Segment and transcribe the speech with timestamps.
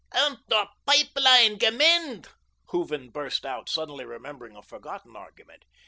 [0.13, 2.29] "UND DER PIPE LINE GE MEND,"
[2.69, 5.63] Hooven burst out, suddenly remembering a forgotten argument.